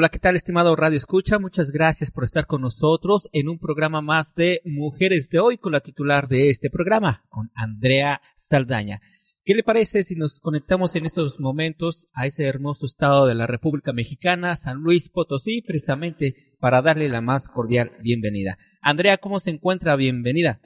Hola, 0.00 0.10
¿qué 0.10 0.20
tal, 0.20 0.36
estimado 0.36 0.76
Radio 0.76 0.96
Escucha? 0.96 1.40
Muchas 1.40 1.72
gracias 1.72 2.12
por 2.12 2.22
estar 2.22 2.46
con 2.46 2.62
nosotros 2.62 3.28
en 3.32 3.48
un 3.48 3.58
programa 3.58 4.00
más 4.00 4.32
de 4.32 4.60
Mujeres 4.64 5.28
de 5.28 5.40
Hoy 5.40 5.58
con 5.58 5.72
la 5.72 5.80
titular 5.80 6.28
de 6.28 6.50
este 6.50 6.70
programa, 6.70 7.24
con 7.28 7.50
Andrea 7.56 8.20
Saldaña. 8.36 9.00
¿Qué 9.44 9.56
le 9.56 9.64
parece 9.64 10.04
si 10.04 10.14
nos 10.14 10.38
conectamos 10.40 10.94
en 10.94 11.04
estos 11.04 11.40
momentos 11.40 12.08
a 12.14 12.26
ese 12.26 12.46
hermoso 12.46 12.86
estado 12.86 13.26
de 13.26 13.34
la 13.34 13.48
República 13.48 13.92
Mexicana, 13.92 14.54
San 14.54 14.84
Luis 14.84 15.08
Potosí, 15.08 15.62
precisamente 15.66 16.34
para 16.60 16.80
darle 16.80 17.08
la 17.08 17.20
más 17.20 17.48
cordial 17.48 17.90
bienvenida? 18.00 18.56
Andrea, 18.80 19.16
¿cómo 19.16 19.40
se 19.40 19.50
encuentra? 19.50 19.96
Bienvenida. 19.96 20.60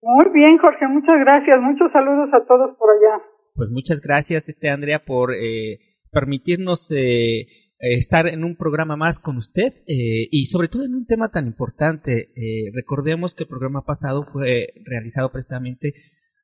Muy 0.00 0.26
bien, 0.34 0.58
Jorge, 0.58 0.88
muchas 0.88 1.14
gracias. 1.20 1.60
Muchos 1.60 1.92
saludos 1.92 2.28
a 2.32 2.44
todos 2.44 2.76
por 2.76 2.90
allá. 2.90 3.22
Pues 3.54 3.70
muchas 3.70 4.00
gracias, 4.00 4.48
este 4.48 4.68
Andrea, 4.68 4.98
por 4.98 5.32
eh, 5.32 5.78
permitirnos 6.10 6.90
eh, 6.90 7.46
estar 7.82 8.28
en 8.28 8.44
un 8.44 8.56
programa 8.56 8.96
más 8.96 9.18
con 9.18 9.36
usted 9.36 9.72
eh, 9.88 10.28
y 10.30 10.46
sobre 10.46 10.68
todo 10.68 10.84
en 10.84 10.94
un 10.94 11.04
tema 11.04 11.30
tan 11.30 11.46
importante. 11.46 12.30
Eh, 12.36 12.70
recordemos 12.72 13.34
que 13.34 13.42
el 13.42 13.48
programa 13.48 13.82
pasado 13.84 14.24
fue 14.24 14.68
realizado 14.84 15.32
precisamente 15.32 15.92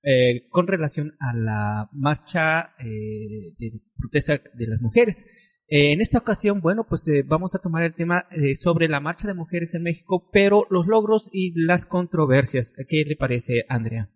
eh, 0.02 0.48
con 0.50 0.66
relación 0.66 1.12
a 1.20 1.36
la 1.36 1.88
marcha 1.92 2.74
de 2.78 3.70
protesta 3.96 4.32
de 4.32 4.66
las 4.66 4.80
mujeres. 4.80 5.54
en 5.68 6.00
esta 6.00 6.18
ocasión, 6.18 6.60
bueno, 6.60 6.86
pues 6.88 7.06
vamos 7.26 7.54
a 7.54 7.58
tomar 7.58 7.82
el 7.82 7.94
tema 7.94 8.24
sobre 8.58 8.88
la 8.88 9.00
marcha 9.00 9.28
de 9.28 9.34
mujeres 9.34 9.74
en 9.74 9.82
México, 9.82 10.28
pero 10.32 10.66
los 10.70 10.86
logros 10.86 11.28
y 11.32 11.52
las 11.66 11.84
controversias. 11.84 12.74
¿Qué 12.88 13.04
le 13.06 13.16
parece, 13.16 13.64
Andrea? 13.68 14.08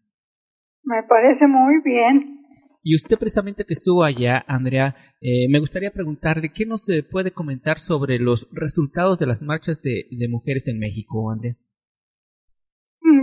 Me 0.84 1.02
parece 1.08 1.46
muy 1.46 1.80
bien. 1.84 2.31
Y 2.82 2.96
usted 2.96 3.16
precisamente 3.16 3.64
que 3.64 3.74
estuvo 3.74 4.02
allá, 4.02 4.42
Andrea, 4.48 4.94
eh, 5.20 5.46
me 5.48 5.60
gustaría 5.60 5.92
preguntarle 5.92 6.50
qué 6.52 6.66
nos 6.66 6.88
eh, 6.90 7.06
puede 7.08 7.30
comentar 7.30 7.78
sobre 7.78 8.18
los 8.18 8.50
resultados 8.52 9.18
de 9.20 9.26
las 9.26 9.40
marchas 9.40 9.82
de, 9.82 10.10
de, 10.10 10.28
mujeres 10.28 10.66
en 10.66 10.80
México, 10.80 11.30
Andrea. 11.30 11.54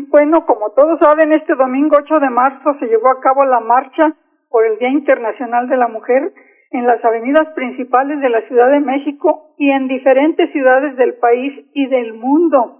Bueno, 0.10 0.46
como 0.48 0.72
todos 0.72 0.98
saben, 1.00 1.34
este 1.34 1.56
domingo 1.56 1.98
8 2.00 2.20
de 2.20 2.30
marzo 2.30 2.72
se 2.80 2.88
llevó 2.88 3.12
a 3.12 3.20
cabo 3.22 3.44
la 3.44 3.60
marcha 3.60 4.16
por 4.50 4.66
el 4.66 4.80
Día 4.80 4.90
Internacional 4.90 5.68
de 5.68 5.78
la 5.78 5.90
Mujer 5.90 6.34
en 6.72 6.88
las 6.88 7.04
avenidas 7.04 7.48
principales 7.54 8.22
de 8.22 8.30
la 8.30 8.48
Ciudad 8.48 8.72
de 8.72 8.80
México 8.80 9.56
y 9.58 9.70
en 9.72 9.88
diferentes 9.88 10.52
ciudades 10.52 10.96
del 10.96 11.16
país 11.16 11.66
y 11.74 11.88
del 11.88 12.14
mundo 12.14 12.79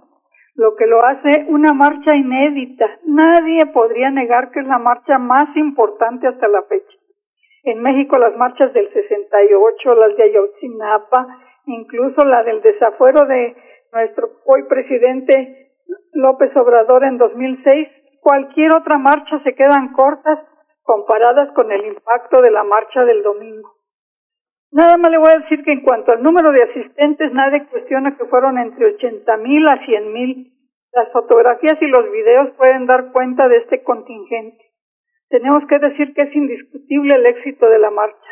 lo 0.54 0.74
que 0.76 0.86
lo 0.86 1.04
hace 1.04 1.46
una 1.48 1.72
marcha 1.72 2.14
inédita. 2.14 2.86
Nadie 3.04 3.66
podría 3.66 4.10
negar 4.10 4.50
que 4.50 4.60
es 4.60 4.66
la 4.66 4.78
marcha 4.78 5.18
más 5.18 5.56
importante 5.56 6.26
hasta 6.26 6.48
la 6.48 6.62
fecha. 6.62 6.96
En 7.64 7.82
México 7.82 8.18
las 8.18 8.36
marchas 8.36 8.72
del 8.72 8.90
68, 8.92 9.94
las 9.94 10.16
de 10.16 10.22
Ayotzinapa, 10.24 11.26
incluso 11.66 12.24
la 12.24 12.42
del 12.42 12.62
desafuero 12.62 13.26
de 13.26 13.54
nuestro 13.92 14.30
hoy 14.46 14.62
presidente 14.68 15.72
López 16.12 16.54
Obrador 16.56 17.04
en 17.04 17.18
2006, 17.18 17.88
cualquier 18.20 18.72
otra 18.72 18.98
marcha 18.98 19.42
se 19.42 19.54
quedan 19.54 19.92
cortas 19.92 20.38
comparadas 20.82 21.52
con 21.54 21.70
el 21.70 21.84
impacto 21.86 22.40
de 22.42 22.50
la 22.50 22.64
marcha 22.64 23.04
del 23.04 23.22
domingo. 23.22 23.79
Nada 24.72 24.96
más 24.96 25.10
le 25.10 25.18
voy 25.18 25.30
a 25.32 25.38
decir 25.40 25.64
que 25.64 25.72
en 25.72 25.82
cuanto 25.82 26.12
al 26.12 26.22
número 26.22 26.52
de 26.52 26.62
asistentes, 26.62 27.32
nadie 27.32 27.66
cuestiona 27.66 28.16
que 28.16 28.24
fueron 28.26 28.56
entre 28.58 28.86
80 28.86 29.36
mil 29.38 29.68
a 29.68 29.84
100 29.84 30.12
mil. 30.12 30.52
Las 30.92 31.10
fotografías 31.12 31.80
y 31.80 31.86
los 31.86 32.10
videos 32.10 32.50
pueden 32.56 32.86
dar 32.86 33.12
cuenta 33.12 33.48
de 33.48 33.58
este 33.58 33.82
contingente. 33.82 34.64
Tenemos 35.28 35.64
que 35.68 35.78
decir 35.78 36.14
que 36.14 36.22
es 36.22 36.34
indiscutible 36.34 37.14
el 37.14 37.26
éxito 37.26 37.68
de 37.68 37.78
la 37.78 37.90
marcha. 37.90 38.30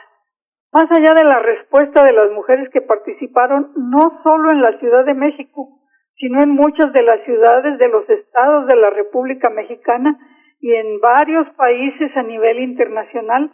Más 0.73 0.91
allá 0.91 1.15
de 1.15 1.25
la 1.25 1.39
respuesta 1.39 2.05
de 2.05 2.13
las 2.13 2.31
mujeres 2.33 2.69
que 2.71 2.83
participaron, 2.83 3.73
no 3.77 4.21
solo 4.23 4.51
en 4.51 4.61
la 4.61 4.79
Ciudad 4.79 5.05
de 5.05 5.15
México, 5.15 5.79
sino 6.17 6.43
en 6.43 6.51
muchas 6.51 6.93
de 6.93 7.03
las 7.03 7.23
ciudades 7.25 7.79
de 7.79 7.89
los 7.89 8.09
estados 8.11 8.67
de 8.67 8.77
la 8.77 8.91
República 8.91 9.49
Mexicana 9.51 10.19
y 10.61 10.75
en 10.75 11.01
varios 11.01 11.49
países 11.51 12.15
a 12.17 12.23
nivel 12.23 12.59
internacional, 12.59 13.53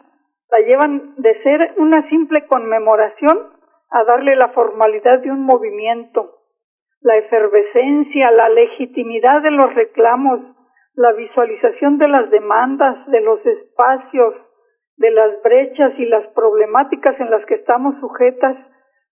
la 0.51 0.59
llevan 0.59 1.15
de 1.17 1.41
ser 1.43 1.73
una 1.77 2.07
simple 2.09 2.45
conmemoración 2.47 3.53
a 3.89 4.03
darle 4.03 4.35
la 4.35 4.49
formalidad 4.49 5.19
de 5.19 5.31
un 5.31 5.43
movimiento, 5.43 6.39
la 7.01 7.17
efervescencia, 7.17 8.31
la 8.31 8.49
legitimidad 8.49 9.41
de 9.41 9.51
los 9.51 9.73
reclamos, 9.73 10.39
la 10.95 11.11
visualización 11.13 11.97
de 11.97 12.07
las 12.07 12.29
demandas, 12.31 13.05
de 13.07 13.21
los 13.21 13.45
espacios, 13.45 14.35
de 14.97 15.11
las 15.11 15.41
brechas 15.43 15.93
y 15.97 16.05
las 16.05 16.25
problemáticas 16.27 17.19
en 17.19 17.29
las 17.29 17.45
que 17.45 17.55
estamos 17.55 17.99
sujetas 17.99 18.55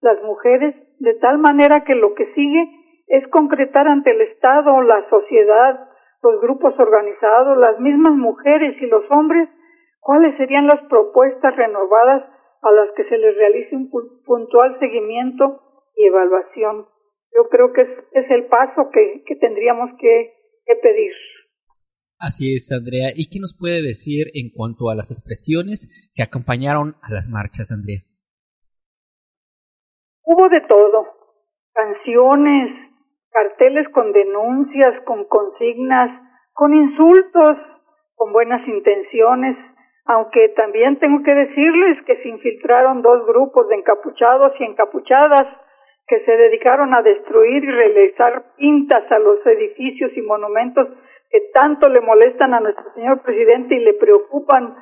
las 0.04 0.22
mujeres, 0.24 0.76
de 1.00 1.14
tal 1.16 1.38
manera 1.38 1.86
que 1.86 1.96
lo 1.96 2.14
que 2.14 2.26
sigue 2.34 2.70
es 3.08 3.28
concretar 3.30 3.88
ante 3.88 4.12
el 4.12 4.22
Estado, 4.22 4.82
la 4.82 5.08
sociedad, 5.10 5.88
los 6.22 6.42
grupos 6.42 6.78
organizados, 6.78 7.58
las 7.58 7.80
mismas 7.80 8.14
mujeres 8.14 8.76
y 8.82 8.86
los 8.88 9.10
hombres 9.10 9.48
cuáles 10.03 10.36
serían 10.38 10.68
las 10.68 10.81
propuestas 10.90 11.56
renovadas 11.56 12.24
a 12.62 12.72
las 12.72 12.90
que 12.96 13.03
se 13.06 13.18
les 13.18 13.36
realice 13.36 13.75
un 13.75 13.90
puntual 14.25 14.78
seguimiento 14.80 15.62
y 15.96 16.06
evaluación. 16.06 16.88
Yo 17.36 17.50
creo 17.50 17.74
que 17.74 17.81
es, 17.81 17.90
es 18.12 18.31
el 18.31 18.46
paso 18.46 18.90
que, 18.91 19.24
que 19.25 19.36
tendríamos 19.36 19.90
que, 20.00 20.34
que 20.66 20.75
pedir. 20.75 21.14
Así 22.19 22.53
es, 22.53 22.72
Andrea. 22.72 23.09
¿Y 23.14 23.30
qué 23.30 23.40
nos 23.41 23.58
puede 23.58 23.81
decir 23.81 24.28
en 24.34 24.50
cuanto 24.56 24.90
a 24.90 24.96
las 24.96 25.12
expresiones 25.12 26.12
que 26.16 26.24
acompañaron 26.24 26.96
a 27.02 27.12
las 27.12 27.28
marchas, 27.28 27.72
Andrea? 27.72 28.00
Hubo 30.24 30.47
de 30.47 30.62
todo. 30.62 31.06
Canciones, 31.74 32.70
carteles 33.30 33.90
con 33.90 34.14
denuncias, 34.14 35.03
con 35.06 35.25
consignas, 35.25 36.09
con 36.53 36.74
insultos, 36.74 37.58
con 38.16 38.31
buenas 38.31 38.66
intenciones, 38.68 39.58
aunque 40.06 40.50
también 40.50 41.00
tengo 41.00 41.24
que 41.24 41.34
decirles 41.34 42.02
que 42.06 42.18
se 42.18 42.30
infiltraron 42.30 43.02
dos 43.02 43.25
grupos 43.25 43.68
de 43.69 43.75
encapuchados 43.75 44.52
y 44.59 44.64
encapuchadas 44.64 45.47
que 46.08 46.19
se 46.25 46.31
dedicaron 46.31 46.94
a 46.94 47.02
destruir 47.02 47.64
y 47.64 47.72
realizar 47.72 48.44
pintas 48.58 49.09
a 49.09 49.19
los 49.19 49.46
edificios 49.46 50.12
y 50.16 50.22
monumentos 50.22 50.88
que 51.30 51.40
tanto 51.53 51.88
le 51.90 52.02
molestan 52.02 52.53
a 52.53 52.59
nuestro 52.59 52.91
señor 52.94 53.22
presidente 53.22 53.75
y 53.75 53.80
le 53.80 53.94
preocupan, 53.94 54.75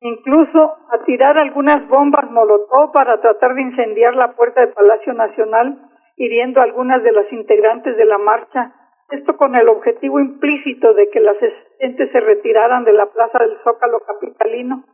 incluso 0.00 0.76
a 0.90 1.04
tirar 1.04 1.38
algunas 1.38 1.88
bombas 1.88 2.30
molotov 2.30 2.92
para 2.92 3.20
tratar 3.20 3.54
de 3.54 3.62
incendiar 3.62 4.14
la 4.14 4.32
puerta 4.32 4.60
del 4.60 4.74
Palacio 4.74 5.14
Nacional, 5.14 5.78
hiriendo 6.16 6.60
a 6.60 6.64
algunas 6.64 7.02
de 7.02 7.12
las 7.12 7.32
integrantes 7.32 7.96
de 7.96 8.04
la 8.04 8.18
marcha 8.18 8.72
esto 9.10 9.36
con 9.36 9.54
el 9.54 9.68
objetivo 9.68 10.18
implícito 10.18 10.94
de 10.94 11.08
que 11.10 11.20
las 11.20 11.36
asistentes 11.36 12.10
se 12.10 12.20
retiraran 12.20 12.84
de 12.84 12.92
la 12.92 13.06
plaza 13.06 13.38
del 13.38 13.56
Zócalo 13.62 14.00
capitalino. 14.00 14.84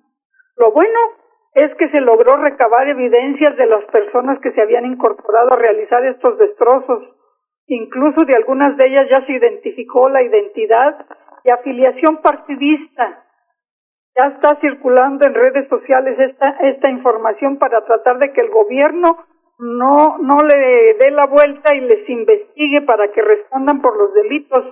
Lo 0.56 0.72
bueno 0.72 0.98
es 1.54 1.74
que 1.76 1.88
se 1.90 2.00
logró 2.00 2.36
recabar 2.36 2.88
evidencias 2.88 3.56
de 3.56 3.66
las 3.66 3.84
personas 3.86 4.38
que 4.40 4.52
se 4.52 4.62
habían 4.62 4.86
incorporado 4.86 5.52
a 5.52 5.58
realizar 5.58 6.04
estos 6.04 6.38
destrozos. 6.38 7.04
Incluso 7.66 8.24
de 8.24 8.34
algunas 8.34 8.76
de 8.76 8.86
ellas 8.86 9.06
ya 9.10 9.24
se 9.26 9.32
identificó 9.32 10.08
la 10.08 10.22
identidad 10.22 11.06
y 11.44 11.50
afiliación 11.50 12.18
partidista. 12.18 13.24
Ya 14.16 14.26
está 14.26 14.56
circulando 14.60 15.26
en 15.26 15.34
redes 15.34 15.68
sociales 15.68 16.18
esta, 16.18 16.50
esta 16.60 16.88
información 16.90 17.58
para 17.58 17.82
tratar 17.84 18.18
de 18.18 18.32
que 18.32 18.42
el 18.42 18.50
gobierno 18.50 19.24
no, 19.62 20.18
no 20.18 20.38
le 20.42 20.94
dé 20.94 21.10
la 21.10 21.26
vuelta 21.26 21.74
y 21.74 21.80
les 21.80 22.08
investigue 22.08 22.82
para 22.82 23.10
que 23.12 23.22
respondan 23.22 23.80
por 23.80 23.96
los 23.96 24.12
delitos, 24.14 24.64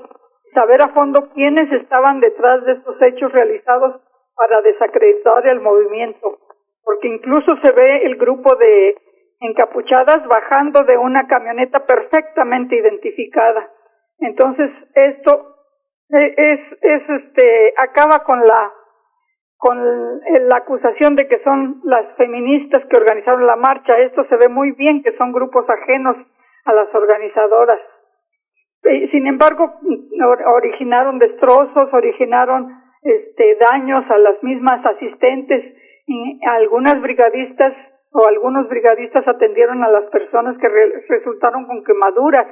saber 0.53 0.83
a 0.83 0.89
fondo 0.89 1.31
quiénes 1.33 1.71
estaban 1.73 2.21
detrás 2.21 2.65
de 2.65 2.73
estos 2.73 3.01
hechos 3.01 3.33
realizados 3.33 4.01
para 4.35 4.61
desacreditar 4.63 5.47
el 5.47 5.61
movimiento, 5.61 6.39
porque 6.83 7.09
incluso 7.09 7.57
se 7.63 7.71
ve 7.73 8.05
el 8.05 8.17
grupo 8.17 8.57
de 8.57 8.97
encapuchadas 9.41 10.27
bajando 10.27 10.85
de 10.85 10.99
una 10.99 11.27
camioneta 11.27 11.87
perfectamente 11.87 12.77
identificada. 12.77 13.71
Entonces, 14.19 14.71
esto 14.95 15.57
Eh, 16.13 16.35
es, 16.37 16.61
es 16.81 17.03
este, 17.09 17.73
acaba 17.77 18.25
con 18.25 18.45
la, 18.45 18.73
con 19.61 19.77
la 20.49 20.57
acusación 20.57 21.17
de 21.17 21.29
que 21.29 21.39
son 21.45 21.83
las 21.85 22.17
feministas 22.17 22.83
que 22.89 22.97
organizaron 22.97 23.47
la 23.47 23.57
marcha. 23.57 23.93
Esto 23.99 24.25
se 24.31 24.37
ve 24.37 24.49
muy 24.49 24.73
bien 24.73 25.03
que 25.03 25.15
son 25.19 25.33
grupos 25.33 25.69
ajenos 25.69 26.17
a 26.65 26.73
las 26.73 26.89
organizadoras. 26.95 27.79
Sin 29.13 29.27
embargo, 29.27 29.75
originaron 30.57 31.19
destrozos, 31.19 31.93
originaron 31.93 32.73
este, 33.03 33.59
daños 33.71 34.11
a 34.11 34.17
las 34.17 34.43
mismas 34.43 34.81
asistentes 34.87 35.75
y 36.07 36.41
algunas 36.47 36.99
brigadistas 37.03 37.75
o 38.13 38.27
algunos 38.27 38.67
brigadistas 38.67 39.29
atendieron 39.29 39.85
a 39.85 39.91
las 39.91 40.05
personas 40.05 40.57
que 40.57 40.69
resultaron 41.07 41.67
con 41.67 41.85
quemaduras. 41.85 42.47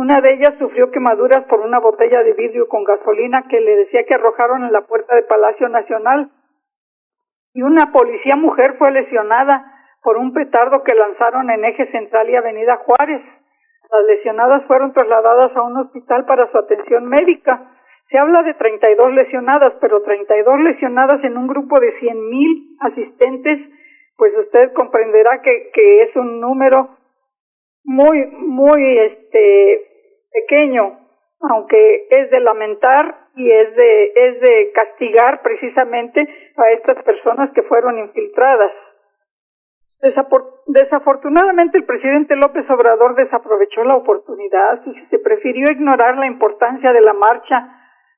Una 0.00 0.22
de 0.22 0.32
ellas 0.32 0.54
sufrió 0.58 0.90
quemaduras 0.90 1.44
por 1.44 1.60
una 1.60 1.78
botella 1.78 2.22
de 2.22 2.32
vidrio 2.32 2.68
con 2.68 2.84
gasolina 2.84 3.44
que 3.50 3.60
le 3.60 3.76
decía 3.76 4.04
que 4.04 4.14
arrojaron 4.14 4.64
en 4.64 4.72
la 4.72 4.86
puerta 4.86 5.14
de 5.14 5.24
Palacio 5.24 5.68
Nacional. 5.68 6.30
Y 7.52 7.60
una 7.60 7.92
policía 7.92 8.34
mujer 8.34 8.76
fue 8.78 8.92
lesionada 8.92 9.62
por 10.02 10.16
un 10.16 10.32
petardo 10.32 10.82
que 10.84 10.94
lanzaron 10.94 11.50
en 11.50 11.66
Eje 11.66 11.90
Central 11.92 12.30
y 12.30 12.34
Avenida 12.34 12.78
Juárez. 12.78 13.20
Las 13.92 14.06
lesionadas 14.06 14.64
fueron 14.64 14.94
trasladadas 14.94 15.54
a 15.54 15.60
un 15.60 15.76
hospital 15.76 16.24
para 16.24 16.50
su 16.50 16.56
atención 16.56 17.04
médica. 17.04 17.70
Se 18.08 18.18
habla 18.18 18.42
de 18.42 18.54
32 18.54 19.12
lesionadas, 19.12 19.74
pero 19.82 20.00
32 20.00 20.60
lesionadas 20.60 21.22
en 21.24 21.36
un 21.36 21.46
grupo 21.46 21.78
de 21.78 21.92
100.000 22.00 22.76
asistentes, 22.80 23.68
pues 24.16 24.32
usted 24.46 24.72
comprenderá 24.72 25.42
que, 25.42 25.70
que 25.74 26.04
es 26.04 26.16
un 26.16 26.40
número 26.40 26.96
muy, 27.84 28.26
muy 28.28 28.98
este, 28.98 29.89
aunque 31.40 32.06
es 32.10 32.30
de 32.30 32.40
lamentar 32.40 33.28
y 33.36 33.50
es 33.50 33.74
de, 33.74 34.12
es 34.14 34.40
de 34.40 34.72
castigar 34.74 35.42
precisamente 35.42 36.28
a 36.56 36.70
estas 36.72 37.02
personas 37.04 37.50
que 37.52 37.62
fueron 37.62 37.98
infiltradas. 37.98 38.72
Desafortunadamente 40.66 41.76
el 41.76 41.84
presidente 41.84 42.34
López 42.34 42.68
Obrador 42.70 43.14
desaprovechó 43.16 43.84
la 43.84 43.96
oportunidad 43.96 44.80
y 44.86 44.94
se 45.10 45.18
prefirió 45.18 45.70
ignorar 45.70 46.16
la 46.16 46.26
importancia 46.26 46.92
de 46.92 47.02
la 47.02 47.12
marcha, 47.12 47.68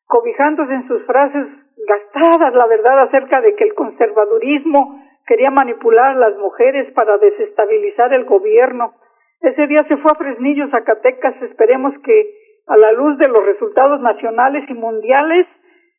cobijándose 0.06 0.72
en 0.72 0.86
sus 0.86 1.04
frases 1.06 1.46
gastadas, 1.86 2.54
la 2.54 2.66
verdad, 2.66 3.00
acerca 3.00 3.40
de 3.40 3.56
que 3.56 3.64
el 3.64 3.74
conservadurismo 3.74 5.02
quería 5.26 5.50
manipular 5.50 6.12
a 6.12 6.18
las 6.18 6.36
mujeres 6.38 6.92
para 6.92 7.18
desestabilizar 7.18 8.12
el 8.12 8.24
gobierno. 8.24 8.94
Ese 9.42 9.66
día 9.66 9.84
se 9.88 9.96
fue 9.96 10.12
a 10.12 10.14
Fresnillo, 10.14 10.70
Zacatecas. 10.70 11.34
Esperemos 11.42 11.92
que 12.04 12.34
a 12.66 12.76
la 12.76 12.92
luz 12.92 13.18
de 13.18 13.28
los 13.28 13.44
resultados 13.44 14.00
nacionales 14.00 14.64
y 14.68 14.74
mundiales, 14.74 15.46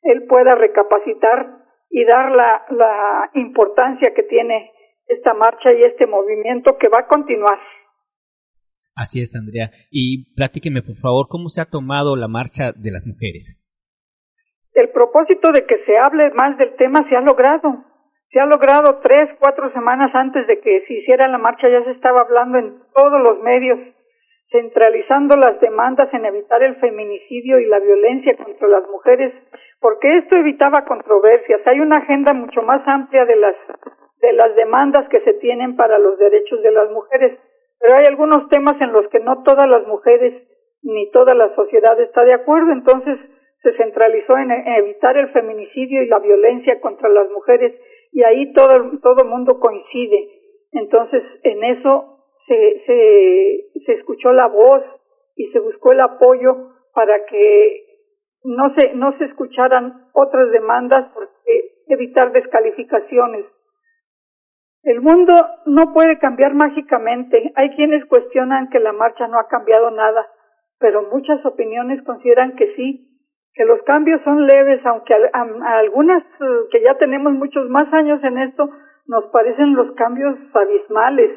él 0.01 0.25
pueda 0.27 0.55
recapacitar 0.55 1.63
y 1.89 2.05
dar 2.05 2.31
la, 2.31 2.65
la 2.71 3.29
importancia 3.35 4.13
que 4.15 4.23
tiene 4.23 4.71
esta 5.07 5.33
marcha 5.33 5.73
y 5.73 5.83
este 5.83 6.07
movimiento 6.07 6.77
que 6.77 6.87
va 6.87 6.99
a 6.99 7.07
continuar. 7.07 7.59
Así 8.95 9.21
es, 9.21 9.35
Andrea. 9.35 9.71
Y 9.91 10.33
platíqueme, 10.35 10.81
por 10.81 10.95
favor, 10.95 11.27
cómo 11.27 11.49
se 11.49 11.61
ha 11.61 11.65
tomado 11.65 12.15
la 12.15 12.27
marcha 12.27 12.71
de 12.71 12.91
las 12.91 13.05
mujeres. 13.05 13.59
El 14.73 14.89
propósito 14.89 15.51
de 15.51 15.65
que 15.65 15.83
se 15.85 15.97
hable 15.97 16.31
más 16.31 16.57
del 16.57 16.75
tema 16.77 17.07
se 17.09 17.15
ha 17.15 17.21
logrado. 17.21 17.92
Se 18.33 18.39
ha 18.39 18.47
logrado 18.47 18.99
tres, 19.03 19.29
cuatro 19.39 19.71
semanas 19.73 20.09
antes 20.15 20.47
de 20.47 20.59
que 20.59 20.83
se 20.87 20.93
hiciera 20.95 21.27
la 21.27 21.37
marcha, 21.37 21.69
ya 21.69 21.83
se 21.83 21.91
estaba 21.91 22.21
hablando 22.21 22.57
en 22.57 22.81
todos 22.95 23.21
los 23.21 23.39
medios, 23.43 23.77
centralizando 24.49 25.37
las 25.37 25.61
demandas 25.61 26.11
en 26.15 26.25
evitar 26.25 26.63
el 26.63 26.75
feminicidio 26.77 27.59
y 27.59 27.67
la 27.67 27.77
violencia 27.77 28.35
contra 28.35 28.67
las 28.67 28.89
mujeres, 28.89 29.33
porque 29.79 30.17
esto 30.17 30.35
evitaba 30.35 30.83
controversias. 30.83 31.61
Hay 31.67 31.79
una 31.79 31.97
agenda 31.97 32.33
mucho 32.33 32.63
más 32.63 32.81
amplia 32.87 33.23
de 33.25 33.35
las 33.35 33.55
de 34.19 34.33
las 34.33 34.55
demandas 34.55 35.07
que 35.09 35.19
se 35.19 35.33
tienen 35.33 35.75
para 35.75 35.99
los 35.99 36.17
derechos 36.17 36.63
de 36.63 36.71
las 36.71 36.89
mujeres. 36.89 37.37
Pero 37.79 37.95
hay 37.95 38.05
algunos 38.05 38.47
temas 38.49 38.79
en 38.81 38.93
los 38.93 39.07
que 39.09 39.19
no 39.19 39.43
todas 39.43 39.69
las 39.69 39.85
mujeres 39.85 40.41
ni 40.81 41.11
toda 41.11 41.35
la 41.35 41.53
sociedad 41.55 41.99
está 41.99 42.23
de 42.23 42.33
acuerdo, 42.33 42.71
entonces 42.71 43.19
se 43.61 43.73
centralizó 43.77 44.37
en, 44.37 44.51
evitar 44.51 45.17
el 45.17 45.29
feminicidio 45.29 46.01
y 46.03 46.07
la 46.07 46.19
violencia 46.19 46.79
contra 46.81 47.09
las 47.09 47.29
mujeres 47.29 47.73
y 48.13 48.23
ahí 48.23 48.53
todo 48.53 48.99
todo 49.01 49.25
mundo 49.25 49.59
coincide. 49.59 50.29
Entonces, 50.71 51.23
en 51.43 51.63
eso 51.63 52.19
se, 52.47 52.83
se, 52.85 53.81
se 53.85 53.93
escuchó 53.93 54.31
la 54.31 54.47
voz 54.47 54.83
y 55.35 55.47
se 55.47 55.59
buscó 55.59 55.91
el 55.91 56.01
apoyo 56.01 56.69
para 56.93 57.25
que 57.25 57.85
no 58.43 58.73
se 58.75 58.93
no 58.93 59.17
se 59.17 59.25
escucharan 59.25 60.09
otras 60.13 60.51
demandas 60.51 61.11
porque 61.13 61.71
evitar 61.87 62.31
descalificaciones 62.31 63.45
el 64.83 64.99
mundo 64.99 65.33
no 65.65 65.93
puede 65.93 66.19
cambiar 66.19 66.53
mágicamente. 66.53 67.53
Hay 67.55 67.69
quienes 67.75 68.05
cuestionan 68.05 68.69
que 68.69 68.79
la 68.79 68.91
marcha 68.91 69.27
no 69.27 69.39
ha 69.39 69.47
cambiado 69.47 69.89
nada, 69.91 70.27
pero 70.77 71.09
muchas 71.09 71.43
opiniones 71.45 72.03
consideran 72.03 72.57
que 72.57 72.75
sí, 72.75 73.12
que 73.53 73.65
los 73.65 73.81
cambios 73.83 74.21
son 74.23 74.47
leves, 74.47 74.83
aunque 74.85 75.13
a, 75.13 75.77
algunas 75.77 76.23
eh, 76.23 76.45
que 76.71 76.81
ya 76.81 76.97
tenemos 76.97 77.33
muchos 77.33 77.69
más 77.69 77.91
años 77.93 78.23
en 78.23 78.39
esto, 78.39 78.69
nos 79.05 79.25
parecen 79.25 79.75
los 79.75 79.93
cambios 79.95 80.35
abismales. 80.53 81.31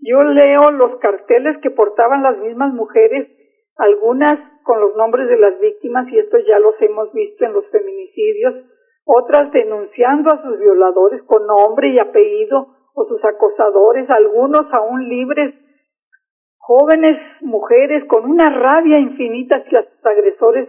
Yo 0.00 0.22
leo 0.22 0.70
los 0.70 0.98
carteles 0.98 1.58
que 1.58 1.70
portaban 1.70 2.22
las 2.22 2.38
mismas 2.38 2.72
mujeres, 2.72 3.28
algunas 3.76 4.38
con 4.62 4.80
los 4.80 4.96
nombres 4.96 5.28
de 5.28 5.38
las 5.38 5.58
víctimas, 5.60 6.08
y 6.08 6.18
esto 6.18 6.38
ya 6.38 6.58
los 6.58 6.74
hemos 6.80 7.12
visto 7.12 7.44
en 7.44 7.52
los 7.52 7.66
feminicidios, 7.70 8.54
otras 9.04 9.50
denunciando 9.52 10.30
a 10.32 10.42
sus 10.42 10.58
violadores 10.58 11.22
con 11.24 11.46
nombre 11.46 11.90
y 11.90 11.98
apellido, 11.98 12.74
o 12.94 13.04
sus 13.04 13.24
acosadores, 13.24 14.08
algunos 14.10 14.72
aún 14.72 15.08
libres, 15.08 15.54
jóvenes 16.56 17.16
mujeres 17.40 18.04
con 18.08 18.28
una 18.28 18.50
rabia 18.50 18.98
infinita 18.98 19.56
hacia 19.56 19.84
sus 19.84 20.04
agresores 20.04 20.68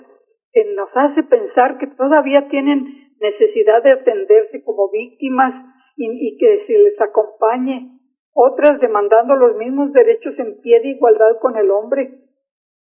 que 0.52 0.66
nos 0.76 0.90
hace 0.94 1.24
pensar 1.24 1.78
que 1.78 1.88
todavía 1.88 2.48
tienen 2.50 3.10
necesidad 3.20 3.84
de 3.84 3.92
atenderse 3.92 4.64
como 4.64 4.90
víctimas 4.90 5.54
y, 5.96 6.38
que 6.38 6.66
se 6.66 6.74
les 6.74 7.02
acompañe, 7.02 8.00
otras 8.34 8.80
demandando 8.80 9.36
los 9.36 9.58
mismos 9.58 9.92
derechos 9.92 10.34
en 10.40 10.62
pie 10.62 10.80
de 10.80 10.90
igualdad 10.90 11.40
con 11.42 11.58
el 11.58 11.70
hombre. 11.72 12.10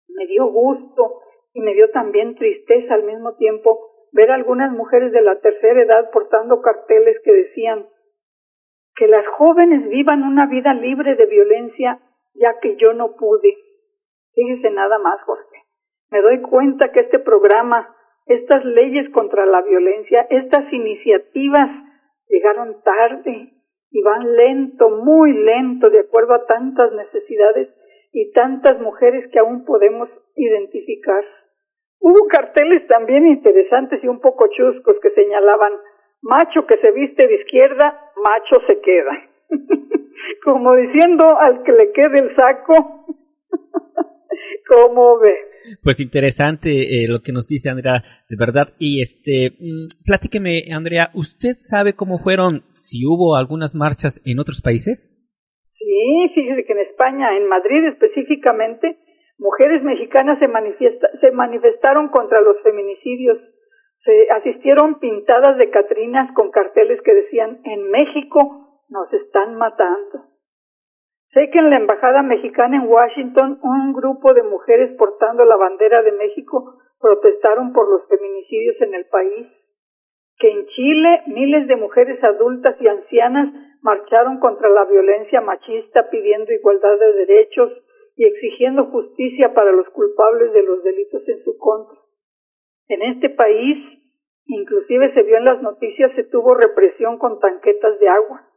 Me 0.08 0.28
dio 0.28 0.46
gusto 0.48 1.20
y 1.54 1.60
me 1.60 1.74
dio 1.74 1.92
también 1.92 2.36
tristeza 2.36 2.94
al 2.94 3.04
mismo 3.04 3.36
tiempo 3.36 3.92
ver 4.14 4.32
a 4.32 4.36
algunas 4.36 4.72
mujeres 4.72 5.12
de 5.12 5.22
la 5.22 5.40
tercera 5.40 5.82
edad 5.82 6.10
portando 6.12 6.62
carteles 6.62 7.18
que 7.24 7.34
decían 7.34 7.88
que 8.96 9.08
las 9.08 9.26
jóvenes 9.38 9.90
vivan 9.90 10.24
una 10.24 10.48
vida 10.48 10.74
libre 10.74 11.16
de 11.16 11.26
violencia, 11.26 12.00
ya 12.34 12.60
que 12.62 12.76
yo 12.76 12.94
no 12.94 13.16
pude. 13.16 13.56
Fíjese 14.34 14.70
nada 14.72 15.00
más, 15.00 15.22
Jorge. 15.24 15.51
Me 16.12 16.22
doy 16.22 16.42
cuenta 16.42 16.92
que 16.92 17.00
este 17.00 17.20
programa, 17.20 17.96
estas 18.26 18.64
leyes 18.66 19.10
contra 19.12 19.46
la 19.46 19.62
violencia, 19.62 20.28
estas 20.30 20.72
iniciativas 20.74 21.70
llegaron 22.28 22.82
tarde 22.84 23.54
y 23.92 24.02
van 24.02 24.36
lento, 24.36 24.90
muy 24.90 25.34
lento, 25.34 25.90
de 25.90 26.02
acuerdo 26.02 26.34
a 26.34 26.46
tantas 26.46 26.92
necesidades 26.94 27.70
y 28.12 28.32
tantas 28.32 28.80
mujeres 28.82 29.30
que 29.32 29.40
aún 29.40 29.64
podemos 29.66 30.10
identificar. 30.36 31.24
Hubo 32.00 32.28
carteles 32.28 32.86
también 32.88 33.28
interesantes 33.28 34.04
y 34.04 34.08
un 34.08 34.20
poco 34.20 34.48
chuscos 34.48 34.98
que 35.02 35.12
señalaban 35.12 35.74
macho 36.22 36.66
que 36.66 36.78
se 36.78 36.92
viste 36.92 37.28
de 37.28 37.36
izquierda, 37.36 38.00
macho 38.22 38.66
se 38.68 38.82
queda. 38.82 39.12
Como 40.44 40.76
diciendo 40.76 41.38
al 41.40 41.64
que 41.64 41.72
le 41.72 41.92
quede 41.92 42.20
el 42.20 42.36
saco. 42.36 43.06
¿Cómo 44.68 45.20
ve? 45.20 45.36
Pues 45.84 46.00
interesante 46.00 46.70
eh, 46.70 47.08
lo 47.08 47.20
que 47.24 47.32
nos 47.32 47.48
dice 47.48 47.70
Andrea, 47.70 48.04
de 48.30 48.36
verdad. 48.38 48.70
Y 48.80 49.02
este, 49.02 49.52
mm, 49.60 50.06
platíqueme, 50.06 50.64
Andrea, 50.74 51.10
¿usted 51.14 51.56
sabe 51.60 51.94
cómo 51.94 52.18
fueron, 52.18 52.64
si 52.74 53.06
hubo 53.06 53.36
algunas 53.36 53.76
marchas 53.76 54.22
en 54.26 54.40
otros 54.40 54.62
países? 54.62 55.10
Sí, 55.78 56.32
fíjese 56.36 56.66
que 56.66 56.74
en 56.74 56.80
España, 56.80 57.38
en 57.38 57.48
Madrid 57.48 57.86
específicamente, 57.88 58.98
mujeres 59.38 59.84
mexicanas 59.84 60.40
se, 60.40 60.48
manifiesta, 60.48 61.10
se 61.20 61.32
manifestaron 61.32 62.10
contra 62.10 62.42
los 62.42 62.56
feminicidios 62.64 63.38
se 64.04 64.32
asistieron 64.32 65.00
pintadas 65.00 65.58
de 65.58 65.70
Catrinas 65.70 66.34
con 66.34 66.50
carteles 66.50 67.00
que 67.04 67.14
decían 67.14 67.62
en 67.66 67.90
México 67.92 68.82
nos 68.90 69.14
están 69.14 69.56
matando. 69.56 70.31
Sé 71.34 71.50
que 71.50 71.60
en 71.60 71.70
la 71.70 71.78
embajada 71.78 72.24
mexicana 72.24 72.76
en 72.76 72.90
Washington 72.90 73.60
un 73.64 73.94
grupo 73.94 74.34
de 74.34 74.44
mujeres 74.44 74.92
portando 74.98 75.46
la 75.46 75.56
bandera 75.56 76.02
de 76.02 76.12
México 76.12 76.76
protestaron 77.00 77.72
por 77.72 77.90
los 77.90 78.06
feminicidios 78.10 78.76
en 78.82 78.94
el 78.94 79.06
país, 79.06 79.48
que 80.38 80.50
en 80.50 80.68
Chile 80.68 81.22
miles 81.28 81.68
de 81.68 81.78
mujeres 81.78 82.22
adultas 82.22 82.76
y 82.82 82.88
ancianas 82.88 83.48
marcharon 83.82 84.40
contra 84.40 84.70
la 84.70 84.84
violencia 84.84 85.40
machista 85.40 86.10
pidiendo 86.10 86.52
igualdad 86.52 87.00
de 87.00 87.14
derechos 87.14 87.72
y 88.18 88.26
exigiendo 88.26 88.88
justicia 88.88 89.54
para 89.54 89.72
los 89.72 89.88
culpables 89.90 90.52
de 90.52 90.64
los 90.64 90.84
delitos 90.84 91.28
en 91.30 91.44
su 91.46 91.58
contra. 91.58 91.98
En 92.90 93.04
este 93.04 93.30
país, 93.30 93.78
inclusive 94.48 95.14
se 95.14 95.24
vio 95.24 95.38
en 95.38 95.46
las 95.46 95.62
noticias, 95.62 96.12
se 96.16 96.26
tuvo 96.26 96.56
represión 96.56 97.18
con 97.18 97.40
tanquetas 97.40 97.98
de 98.00 98.10
agua. 98.10 98.50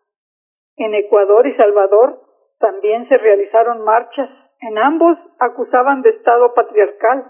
En 0.76 0.92
Ecuador 0.94 1.46
y 1.46 1.54
Salvador 1.54 2.23
también 2.64 3.06
se 3.10 3.18
realizaron 3.18 3.84
marchas. 3.84 4.30
En 4.60 4.78
ambos 4.78 5.18
acusaban 5.38 6.00
de 6.00 6.08
Estado 6.10 6.54
patriarcal, 6.54 7.26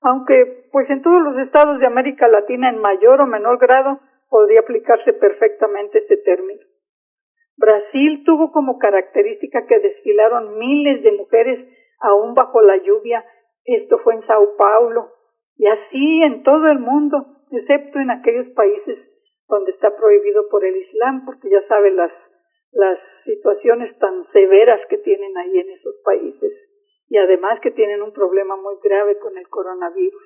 aunque 0.00 0.64
pues 0.72 0.88
en 0.88 1.02
todos 1.02 1.20
los 1.20 1.36
estados 1.40 1.78
de 1.78 1.86
América 1.86 2.26
Latina 2.26 2.70
en 2.70 2.80
mayor 2.80 3.20
o 3.20 3.26
menor 3.26 3.58
grado 3.58 4.00
podría 4.30 4.60
aplicarse 4.60 5.12
perfectamente 5.12 5.98
este 5.98 6.16
término. 6.16 6.62
Brasil 7.58 8.22
tuvo 8.24 8.50
como 8.50 8.78
característica 8.78 9.66
que 9.66 9.78
desfilaron 9.78 10.58
miles 10.58 11.02
de 11.02 11.12
mujeres 11.12 11.68
aún 12.00 12.32
bajo 12.32 12.62
la 12.62 12.78
lluvia. 12.78 13.22
Esto 13.66 13.98
fue 13.98 14.14
en 14.14 14.26
Sao 14.26 14.56
Paulo 14.56 15.10
y 15.58 15.66
así 15.66 16.22
en 16.22 16.42
todo 16.44 16.66
el 16.68 16.78
mundo, 16.78 17.26
excepto 17.50 17.98
en 17.98 18.10
aquellos 18.10 18.48
países 18.54 18.96
donde 19.48 19.72
está 19.72 19.94
prohibido 19.94 20.48
por 20.50 20.64
el 20.64 20.76
Islam, 20.76 21.26
porque 21.26 21.50
ya 21.50 21.60
sabe 21.68 21.90
las 21.90 22.12
las 22.72 22.98
situaciones 23.24 23.96
tan 23.98 24.24
severas 24.32 24.80
que 24.88 24.98
tienen 24.98 25.36
ahí 25.36 25.58
en 25.58 25.70
esos 25.70 25.94
países 26.04 26.52
y 27.08 27.16
además 27.16 27.58
que 27.62 27.70
tienen 27.70 28.02
un 28.02 28.12
problema 28.12 28.56
muy 28.56 28.74
grave 28.82 29.18
con 29.18 29.36
el 29.38 29.48
coronavirus. 29.48 30.22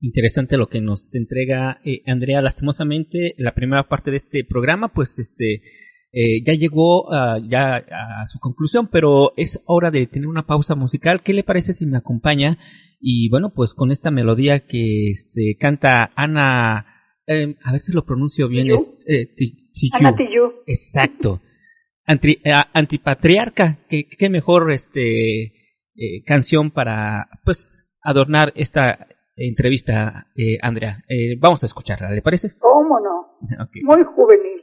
Interesante 0.00 0.56
lo 0.56 0.68
que 0.68 0.80
nos 0.80 1.14
entrega 1.14 1.80
eh, 1.84 2.00
Andrea. 2.06 2.40
Lastimosamente, 2.40 3.34
la 3.36 3.54
primera 3.54 3.88
parte 3.88 4.10
de 4.10 4.16
este 4.16 4.44
programa, 4.48 4.88
pues, 4.94 5.18
este, 5.18 5.62
eh, 6.12 6.42
ya 6.42 6.54
llegó 6.54 7.10
ya 7.46 7.76
a 7.76 8.26
su 8.26 8.38
conclusión, 8.38 8.88
pero 8.90 9.32
es 9.36 9.62
hora 9.66 9.90
de 9.90 10.06
tener 10.06 10.26
una 10.26 10.46
pausa 10.46 10.74
musical. 10.74 11.22
¿Qué 11.22 11.34
le 11.34 11.44
parece 11.44 11.72
si 11.72 11.84
me 11.84 11.98
acompaña? 11.98 12.56
Y 12.98 13.28
bueno, 13.28 13.52
pues 13.54 13.74
con 13.74 13.90
esta 13.90 14.10
melodía 14.10 14.60
que 14.60 15.10
este, 15.10 15.56
canta 15.58 16.12
Ana, 16.16 16.89
eh, 17.30 17.56
a 17.64 17.72
ver 17.72 17.80
si 17.80 17.92
lo 17.92 18.04
pronuncio 18.04 18.48
bien, 18.48 18.70
es, 18.70 18.94
Ana 19.92 20.14
Tijoux. 20.14 20.62
Exacto. 20.66 21.40
Anti, 22.06 22.40
antipatriarca, 22.72 23.84
¿Qué, 23.88 24.08
qué, 24.08 24.30
mejor 24.30 24.70
este 24.70 25.52
canción 26.24 26.70
para 26.70 27.28
pues 27.44 27.86
adornar 28.02 28.52
esta 28.56 29.06
entrevista, 29.40 30.26
eh, 30.36 30.58
Andrea. 30.60 31.02
Eh, 31.08 31.36
vamos 31.38 31.62
a 31.62 31.66
escucharla, 31.66 32.10
¿le 32.10 32.22
parece? 32.22 32.56
¿Cómo 32.58 33.00
no? 33.00 33.38
Muy 33.82 34.04
juvenil. 34.04 34.62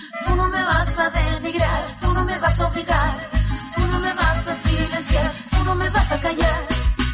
tú 0.25 0.35
no 0.35 0.47
me 0.47 0.63
vas 0.63 0.99
a 0.99 1.09
denigrar, 1.09 1.97
tú 1.99 2.13
no 2.13 2.25
me 2.25 2.37
vas 2.39 2.59
a 2.59 2.67
obligar, 2.67 3.29
tú 3.75 3.81
no 3.87 3.99
me 3.99 4.13
vas 4.13 4.47
a 4.47 4.53
silenciar, 4.53 5.31
tú 5.51 5.63
no 5.65 5.75
me 5.75 5.89
vas 5.89 6.11
a 6.11 6.19
callar. 6.19 6.67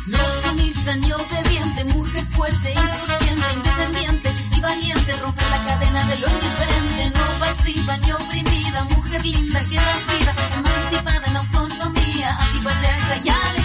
No 0.07 0.19
sumisa 0.41 0.95
ni 0.95 1.11
obediente, 1.11 1.83
mujer 1.85 2.25
fuerte, 2.27 2.71
insurgente, 2.71 3.53
independiente 3.55 4.35
y 4.55 4.61
valiente, 4.61 5.17
rompe 5.17 5.43
la 5.49 5.65
cadena 5.65 6.03
de 6.05 6.17
lo 6.19 6.29
indiferente, 6.29 7.09
no 7.09 7.25
pasiva 7.39 7.97
ni 7.97 8.11
oprimida, 8.13 8.83
mujer 8.85 9.25
linda 9.25 9.59
que 9.59 9.75
das 9.75 10.07
vida, 10.07 10.35
emancipada 10.55 11.27
en 11.27 11.37
autonomía, 11.37 12.37
antipatriarca 12.39 13.15
y 13.17 13.29
alegría. 13.29 13.56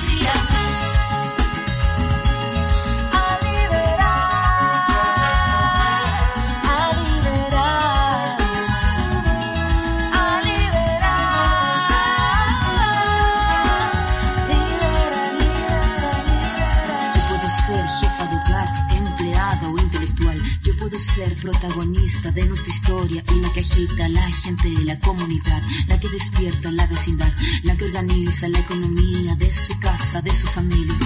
Protagonista 21.42 22.30
de 22.30 22.44
nuestra 22.44 22.70
historia 22.70 23.24
y 23.34 23.40
la 23.40 23.52
que 23.52 23.60
agita 23.60 24.08
la 24.08 24.30
gente, 24.30 24.68
la 24.84 24.98
comunidad, 25.00 25.62
la 25.88 25.98
que 25.98 26.08
despierta 26.08 26.70
la 26.70 26.86
vecindad, 26.86 27.32
la 27.64 27.76
que 27.76 27.86
organiza 27.86 28.48
la 28.48 28.60
economía 28.60 29.34
de 29.34 29.52
su 29.52 29.78
casa, 29.80 30.22
de 30.22 30.30
su 30.30 30.46
familia. 30.46 30.96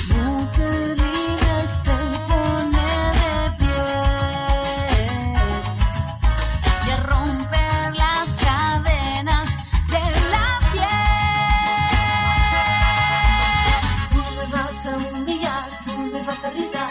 Vas 16.26 16.44
a 16.44 16.50
gritar, 16.50 16.90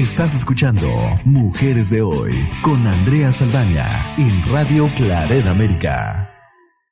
Estás 0.00 0.34
escuchando 0.34 0.90
Mujeres 1.24 1.88
de 1.88 2.02
Hoy 2.02 2.46
con 2.60 2.86
Andrea 2.86 3.32
Saldaña 3.32 4.14
en 4.18 4.44
Radio 4.52 4.90
Claret 4.94 5.46
América. 5.46 6.35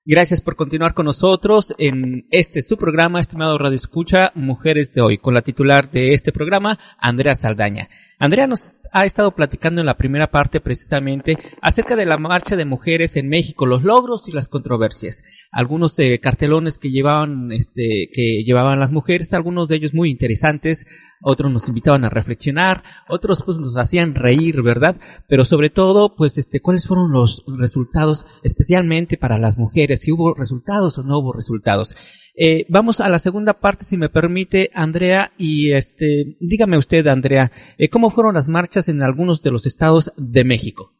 Gracias 0.06 0.42
por 0.42 0.54
continuar 0.54 0.92
con 0.92 1.06
nosotros 1.06 1.72
en 1.78 2.26
este 2.30 2.60
su 2.60 2.76
programa, 2.76 3.20
estimado 3.20 3.56
Radio 3.56 3.76
Escucha, 3.76 4.32
Mujeres 4.34 4.92
de 4.92 5.00
Hoy, 5.00 5.16
con 5.16 5.32
la 5.32 5.40
titular 5.40 5.90
de 5.90 6.12
este 6.12 6.30
programa, 6.30 6.78
Andrea 6.98 7.34
Saldaña. 7.34 7.88
Andrea 8.18 8.46
nos 8.46 8.82
ha 8.92 9.06
estado 9.06 9.34
platicando 9.34 9.80
en 9.80 9.86
la 9.86 9.96
primera 9.96 10.30
parte 10.30 10.60
precisamente 10.60 11.38
acerca 11.62 11.96
de 11.96 12.04
la 12.04 12.18
marcha 12.18 12.54
de 12.54 12.66
mujeres 12.66 13.16
en 13.16 13.30
México, 13.30 13.64
los 13.64 13.82
logros 13.82 14.28
y 14.28 14.32
las 14.32 14.46
controversias. 14.46 15.22
Algunos 15.50 15.98
eh, 15.98 16.20
cartelones 16.20 16.76
que 16.76 16.90
llevaban, 16.90 17.50
este, 17.52 18.10
que 18.12 18.44
llevaban 18.44 18.80
las 18.80 18.92
mujeres, 18.92 19.32
algunos 19.32 19.68
de 19.68 19.76
ellos 19.76 19.94
muy 19.94 20.10
interesantes, 20.10 20.86
otros 21.22 21.50
nos 21.50 21.66
invitaban 21.66 22.04
a 22.04 22.10
reflexionar, 22.10 22.82
otros 23.08 23.42
pues 23.42 23.56
nos 23.56 23.78
hacían 23.78 24.14
reír, 24.14 24.60
¿verdad? 24.60 24.96
Pero 25.26 25.46
sobre 25.46 25.70
todo, 25.70 26.14
pues 26.14 26.36
este, 26.36 26.60
¿cuáles 26.60 26.86
fueron 26.86 27.10
los 27.10 27.42
resultados 27.58 28.26
especialmente 28.42 29.16
para 29.16 29.38
las 29.38 29.56
mujeres? 29.56 29.93
Si 29.96 30.12
hubo 30.12 30.34
resultados 30.34 30.98
o 30.98 31.02
no 31.02 31.18
hubo 31.18 31.32
resultados. 31.32 31.94
Eh, 32.36 32.66
vamos 32.68 33.00
a 33.00 33.08
la 33.08 33.18
segunda 33.18 33.54
parte, 33.54 33.84
si 33.84 33.96
me 33.96 34.08
permite, 34.08 34.70
Andrea, 34.74 35.30
y 35.38 35.72
este, 35.72 36.36
dígame 36.40 36.78
usted, 36.78 37.06
Andrea, 37.06 37.50
eh, 37.78 37.88
¿cómo 37.88 38.10
fueron 38.10 38.34
las 38.34 38.48
marchas 38.48 38.88
en 38.88 39.02
algunos 39.02 39.42
de 39.42 39.52
los 39.52 39.66
estados 39.66 40.12
de 40.16 40.44
México? 40.44 40.90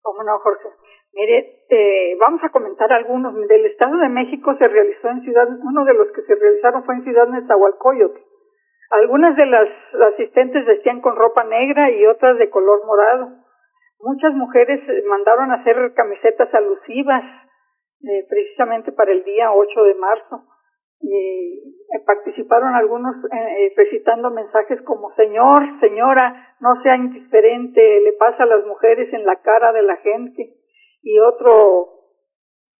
¿Cómo 0.00 0.22
no, 0.22 0.38
Jorge? 0.38 0.68
Mire, 1.12 1.66
eh, 1.68 2.16
vamos 2.20 2.40
a 2.44 2.50
comentar 2.50 2.92
algunos. 2.92 3.34
Del 3.34 3.66
Estado 3.66 3.96
de 3.98 4.08
México 4.08 4.54
se 4.58 4.68
realizó 4.68 5.08
en 5.08 5.22
Ciudad, 5.22 5.48
uno 5.62 5.84
de 5.84 5.94
los 5.94 6.08
que 6.14 6.22
se 6.22 6.34
realizaron 6.34 6.84
fue 6.84 6.94
en 6.94 7.04
Ciudad 7.04 7.28
Nezahualcóyotl. 7.28 8.20
Algunas 8.90 9.36
de 9.36 9.46
las 9.46 9.68
asistentes 10.14 10.66
vestían 10.66 11.00
con 11.00 11.14
ropa 11.14 11.44
negra 11.44 11.90
y 11.90 12.06
otras 12.06 12.38
de 12.38 12.50
color 12.50 12.84
morado. 12.86 13.30
Muchas 14.00 14.34
mujeres 14.34 14.80
eh, 14.88 15.02
mandaron 15.08 15.52
a 15.52 15.56
hacer 15.56 15.92
camisetas 15.94 16.52
alusivas 16.54 17.22
eh, 18.02 18.26
precisamente 18.28 18.92
para 18.92 19.12
el 19.12 19.24
día 19.24 19.52
8 19.52 19.84
de 19.84 19.94
marzo 19.94 20.44
y 21.02 21.14
eh, 21.14 22.00
participaron 22.04 22.74
algunos 22.74 23.16
eh, 23.32 23.72
recitando 23.76 24.30
mensajes 24.30 24.80
como 24.82 25.14
Señor, 25.14 25.62
señora, 25.80 26.56
no 26.60 26.82
sea 26.82 26.96
indiferente, 26.96 28.00
le 28.00 28.12
pasa 28.12 28.42
a 28.42 28.46
las 28.46 28.66
mujeres 28.66 29.12
en 29.12 29.24
la 29.24 29.36
cara 29.40 29.72
de 29.72 29.82
la 29.82 29.96
gente 29.96 30.54
y 31.02 31.18
otro 31.18 32.00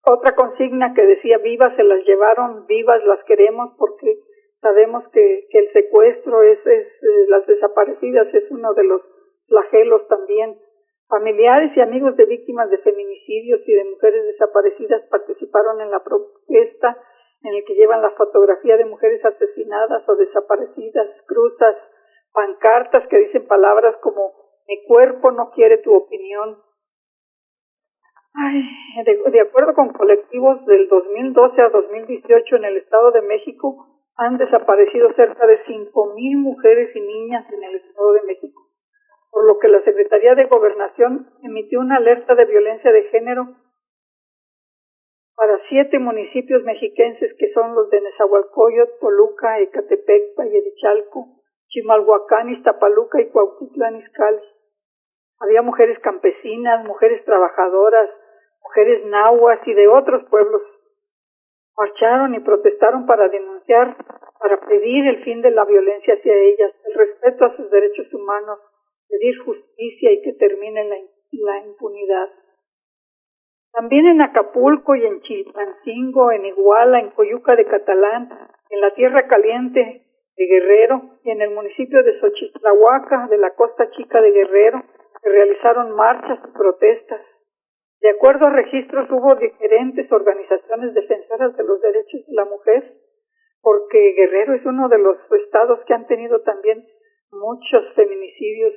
otra 0.05 0.35
consigna 0.35 0.95
que 0.95 1.05
decía 1.05 1.39
vivas 1.39 1.75
se 1.77 1.85
las 1.85 2.05
llevaron, 2.05 2.67
vivas 2.67 3.05
las 3.05 3.23
queremos 3.25 3.75
porque 3.79 4.19
sabemos 4.61 5.05
que, 5.13 5.47
que 5.51 5.59
el 5.59 5.73
secuestro 5.73 6.43
es, 6.43 6.59
es 6.67 6.87
eh, 6.87 7.27
las 7.29 7.47
desaparecidas 7.47 8.33
es 8.35 8.51
uno 8.51 8.75
de 8.75 8.85
los 8.85 9.03
flagelos 9.47 10.07
también. 10.09 10.59
Familiares 11.11 11.77
y 11.77 11.81
amigos 11.81 12.17
de 12.17 12.25
víctimas 12.25 12.71
de 12.71 12.79
feminicidios 12.79 13.61
y 13.67 13.73
de 13.75 13.85
mujeres 13.85 14.25
desaparecidas 14.27 15.03
participaron 15.11 15.81
en 15.81 15.91
la 15.91 16.05
protesta 16.05 16.97
en 17.43 17.55
el 17.55 17.65
que 17.65 17.75
llevan 17.75 18.01
la 18.01 18.13
fotografía 18.13 18.77
de 18.77 18.85
mujeres 18.85 19.25
asesinadas 19.25 20.09
o 20.09 20.15
desaparecidas, 20.15 21.09
cruzas, 21.27 21.75
pancartas 22.33 23.09
que 23.09 23.19
dicen 23.19 23.49
palabras 23.49 23.97
como 24.03 24.33
mi 24.69 24.85
cuerpo 24.87 25.33
no 25.33 25.51
quiere 25.51 25.79
tu 25.79 25.93
opinión. 25.93 26.59
De, 29.05 29.31
de 29.33 29.41
acuerdo 29.41 29.75
con 29.75 29.89
colectivos 29.89 30.65
del 30.67 30.89
2012 30.89 31.61
a 31.61 31.71
2018 31.71 32.57
en 32.57 32.65
el 32.67 32.77
Estado 32.77 33.11
de 33.11 33.23
México, 33.23 33.85
han 34.15 34.39
desaparecido 34.39 35.13
cerca 35.15 35.45
de 35.45 35.59
5.000 35.65 36.37
mujeres 36.37 36.95
y 36.95 37.01
niñas 37.01 37.53
en 37.53 37.65
el 37.65 37.75
Estado 37.77 38.13
de 38.13 38.23
México, 38.23 38.70
por 39.31 39.47
lo 39.47 39.59
que 39.59 39.69
la 39.69 39.83
Secretaría 39.83 40.35
de 40.35 40.47
Gobernación 40.47 41.31
emitió 41.43 41.81
una 41.81 41.97
alerta 41.97 42.35
de 42.35 42.45
violencia 42.47 42.93
de 42.93 43.05
género 43.05 43.57
para 45.41 45.59
siete 45.71 45.99
municipios 45.99 46.63
mexiquenses 46.65 47.35
que 47.39 47.51
son 47.55 47.75
los 47.75 47.89
de 47.89 48.01
Nezahualcóyotl, 48.03 48.99
Toluca, 49.01 49.59
Ecatepec, 49.61 50.37
Valle 50.37 50.61
de 50.61 50.75
Chimalhuacán, 51.69 52.51
Iztapaluca 52.51 53.23
y 53.23 53.31
Cuautitlán 53.31 53.97
Izcalli. 53.97 54.43
Había 55.41 55.63
mujeres 55.63 55.99
campesinas, 56.01 56.85
mujeres 56.85 57.25
trabajadoras, 57.25 58.11
mujeres 58.63 59.07
nahuas 59.07 59.61
y 59.67 59.73
de 59.73 59.89
otros 59.89 60.25
pueblos. 60.29 60.61
Marcharon 61.75 62.35
y 62.35 62.41
protestaron 62.41 63.07
para 63.07 63.29
denunciar, 63.29 63.97
para 64.39 64.61
pedir 64.61 65.07
el 65.07 65.25
fin 65.25 65.41
de 65.41 65.53
la 65.53 65.65
violencia 65.65 66.15
hacia 66.15 66.35
ellas, 66.35 66.73
el 66.85 66.95
respeto 66.95 67.47
a 67.47 67.57
sus 67.57 67.71
derechos 67.71 68.13
humanos, 68.13 68.59
pedir 69.11 69.39
justicia 69.39 70.13
y 70.13 70.23
que 70.23 70.33
termine 70.35 70.85
la, 70.85 70.97
la 71.33 71.67
impunidad. 71.67 72.29
También 73.73 74.07
en 74.07 74.23
Acapulco 74.23 74.95
y 74.97 75.05
en 75.05 75.21
Chilpancingo, 75.23 76.33
en 76.33 76.47
Iguala, 76.47 77.01
en 77.01 77.11
Coyuca 77.11 77.55
de 77.55 77.67
Catalán, 77.67 78.29
en 78.71 78.81
la 78.81 78.95
Tierra 78.95 79.29
Caliente 79.29 80.07
de 80.37 80.47
Guerrero 80.47 81.19
y 81.23 81.31
en 81.31 81.43
el 81.43 81.51
municipio 81.51 82.03
de 82.03 82.19
Xochitlahuaca, 82.19 83.29
de 83.29 83.39
la 83.39 83.55
Costa 83.55 83.91
Chica 83.91 84.21
de 84.21 84.33
Guerrero, 84.33 84.83
se 85.23 85.29
realizaron 85.29 85.95
marchas 85.95 86.39
y 86.49 86.57
protestas. 86.57 87.21
De 88.01 88.11
acuerdo 88.11 88.47
a 88.47 88.51
registros, 88.51 89.11
hubo 89.11 89.35
diferentes 89.35 90.11
organizaciones 90.11 90.95
defensoras 90.95 91.55
de 91.57 91.65
los 91.65 91.81
derechos 91.83 92.27
de 92.27 92.35
la 92.35 92.47
mujer, 92.47 92.95
porque 93.61 94.15
Guerrero 94.17 94.55
es 94.55 94.65
uno 94.65 94.89
de 94.89 94.99
los 94.99 95.19
estados 95.45 95.81
que 95.87 95.95
han 95.95 96.07
tenido 96.07 96.41
también 96.41 96.87
muchos 97.31 97.95
feminicidios. 97.95 98.73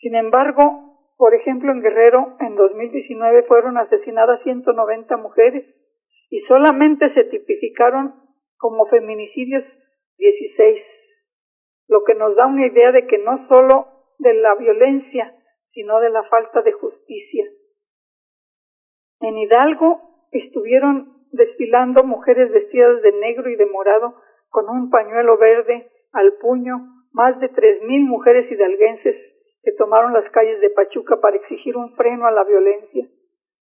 Sin 0.00 0.14
embargo, 0.14 0.90
por 1.18 1.34
ejemplo, 1.34 1.70
en 1.70 1.82
Guerrero, 1.82 2.36
en 2.40 2.56
2019 2.56 3.42
fueron 3.42 3.76
asesinadas 3.76 4.42
190 4.42 5.16
mujeres 5.18 5.66
y 6.30 6.40
solamente 6.48 7.12
se 7.12 7.24
tipificaron 7.24 8.14
como 8.56 8.86
feminicidios 8.86 9.62
16, 10.16 10.82
lo 11.88 12.04
que 12.04 12.14
nos 12.14 12.34
da 12.36 12.46
una 12.46 12.66
idea 12.66 12.92
de 12.92 13.06
que 13.06 13.18
no 13.18 13.46
solo 13.48 13.88
de 14.18 14.32
la 14.34 14.54
violencia, 14.54 15.34
sino 15.72 16.00
de 16.00 16.08
la 16.08 16.22
falta 16.24 16.62
de 16.62 16.72
justicia. 16.72 17.44
En 19.20 19.36
Hidalgo 19.36 20.00
estuvieron 20.32 21.26
desfilando 21.32 22.04
mujeres 22.04 22.50
vestidas 22.50 23.02
de 23.02 23.12
negro 23.12 23.50
y 23.50 23.56
de 23.56 23.66
morado 23.66 24.14
con 24.48 24.70
un 24.70 24.88
pañuelo 24.88 25.36
verde 25.36 25.90
al 26.12 26.32
puño, 26.40 26.78
más 27.12 27.38
de 27.40 27.50
tres 27.50 27.82
mil 27.82 28.04
mujeres 28.04 28.50
hidalguenses 28.50 29.29
que 29.62 29.72
tomaron 29.72 30.12
las 30.12 30.30
calles 30.30 30.60
de 30.60 30.70
Pachuca 30.70 31.20
para 31.20 31.36
exigir 31.36 31.76
un 31.76 31.94
freno 31.96 32.26
a 32.26 32.30
la 32.30 32.44
violencia, 32.44 33.06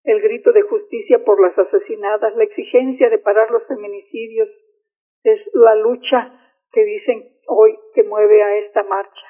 el 0.04 0.22
grito 0.22 0.52
de 0.52 0.62
justicia 0.62 1.24
por 1.24 1.40
las 1.40 1.58
asesinadas, 1.58 2.34
la 2.36 2.44
exigencia 2.44 3.10
de 3.10 3.18
parar 3.18 3.50
los 3.50 3.66
feminicidios, 3.66 4.48
es 5.24 5.40
la 5.52 5.74
lucha 5.74 6.32
que 6.72 6.84
dicen 6.84 7.24
hoy 7.46 7.76
que 7.94 8.04
mueve 8.04 8.42
a 8.42 8.56
esta 8.58 8.82
marcha. 8.84 9.26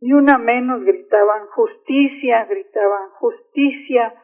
Ni 0.00 0.12
una 0.12 0.38
menos 0.38 0.84
gritaban 0.84 1.48
justicia, 1.48 2.44
gritaban 2.44 3.10
justicia, 3.18 4.14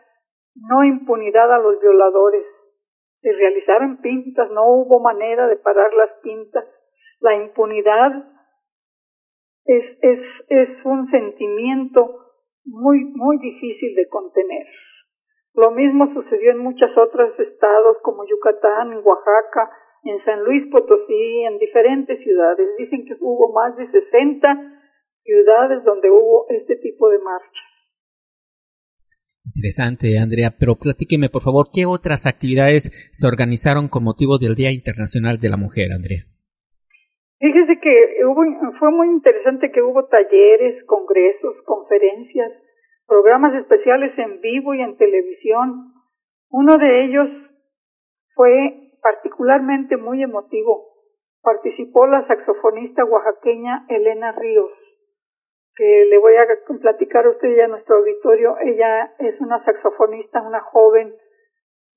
no 0.54 0.84
impunidad 0.84 1.52
a 1.52 1.58
los 1.58 1.80
violadores. 1.80 2.46
Se 3.20 3.32
realizaron 3.32 4.00
pintas, 4.00 4.50
no 4.50 4.66
hubo 4.66 5.00
manera 5.00 5.48
de 5.48 5.56
parar 5.56 5.92
las 5.94 6.12
pintas. 6.22 6.64
La 7.18 7.34
impunidad 7.34 8.12
es, 9.64 9.84
es, 10.00 10.20
es 10.48 10.68
un 10.84 11.10
sentimiento 11.10 12.24
muy, 12.64 13.04
muy 13.04 13.38
difícil 13.38 13.94
de 13.94 14.08
contener. 14.08 14.66
Lo 15.54 15.70
mismo 15.70 16.12
sucedió 16.12 16.50
en 16.50 16.58
muchos 16.58 16.90
otros 16.96 17.38
estados 17.38 17.98
como 18.02 18.26
Yucatán, 18.26 18.92
en 18.92 18.98
Oaxaca, 19.04 19.70
en 20.02 20.22
San 20.24 20.42
Luis 20.44 20.64
Potosí, 20.70 21.44
en 21.44 21.58
diferentes 21.58 22.18
ciudades. 22.22 22.68
Dicen 22.76 23.04
que 23.06 23.14
hubo 23.20 23.52
más 23.52 23.76
de 23.76 23.86
60 23.90 24.48
ciudades 25.22 25.84
donde 25.84 26.10
hubo 26.10 26.46
este 26.50 26.76
tipo 26.76 27.08
de 27.08 27.18
marchas. 27.18 27.74
Interesante, 29.46 30.18
Andrea, 30.18 30.54
pero 30.58 30.74
platíqueme, 30.74 31.28
por 31.28 31.42
favor, 31.42 31.68
¿qué 31.72 31.86
otras 31.86 32.26
actividades 32.26 32.90
se 33.12 33.26
organizaron 33.26 33.88
con 33.88 34.02
motivo 34.02 34.38
del 34.38 34.56
Día 34.56 34.72
Internacional 34.72 35.38
de 35.38 35.50
la 35.50 35.56
Mujer, 35.56 35.92
Andrea? 35.92 36.24
Fíjese 37.38 37.80
que 37.80 38.24
hubo, 38.24 38.44
fue 38.78 38.90
muy 38.90 39.08
interesante 39.08 39.70
que 39.72 39.82
hubo 39.82 40.06
talleres, 40.06 40.84
congresos, 40.84 41.56
conferencias, 41.64 42.52
programas 43.06 43.54
especiales 43.54 44.16
en 44.18 44.40
vivo 44.40 44.74
y 44.74 44.80
en 44.80 44.96
televisión. 44.96 45.92
Uno 46.50 46.78
de 46.78 47.04
ellos 47.04 47.28
fue 48.34 48.92
particularmente 49.02 49.96
muy 49.96 50.22
emotivo. 50.22 50.94
Participó 51.42 52.06
la 52.06 52.26
saxofonista 52.26 53.04
oaxaqueña 53.04 53.84
Elena 53.88 54.32
Ríos, 54.32 54.70
que 55.74 56.06
le 56.08 56.18
voy 56.18 56.36
a 56.36 56.46
platicar 56.80 57.26
a 57.26 57.30
usted 57.30 57.54
y 57.54 57.60
a 57.60 57.68
nuestro 57.68 57.96
auditorio. 57.96 58.56
Ella 58.60 59.12
es 59.18 59.38
una 59.40 59.62
saxofonista, 59.64 60.40
una 60.40 60.60
joven 60.60 61.14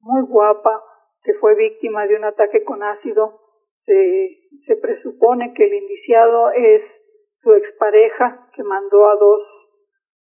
muy 0.02 0.24
guapa, 0.24 0.84
que 1.24 1.36
fue 1.36 1.56
víctima 1.56 2.06
de 2.08 2.16
un 2.18 2.26
ataque 2.26 2.64
con 2.64 2.84
ácido 2.84 3.47
se, 3.88 4.76
presupone 4.82 5.54
que 5.54 5.66
el 5.66 5.74
indiciado 5.74 6.52
es 6.52 6.82
su 7.42 7.54
expareja 7.54 8.50
que 8.54 8.64
mandó 8.64 9.10
a 9.10 9.16
dos, 9.16 9.42